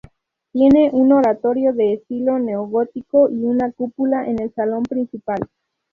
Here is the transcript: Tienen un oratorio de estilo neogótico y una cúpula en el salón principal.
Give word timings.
Tienen 0.51 0.95
un 0.95 1.11
oratorio 1.13 1.73
de 1.73 1.93
estilo 1.93 2.39
neogótico 2.39 3.29
y 3.29 3.45
una 3.45 3.71
cúpula 3.71 4.25
en 4.27 4.41
el 4.41 4.51
salón 4.55 4.81
principal. 4.81 5.47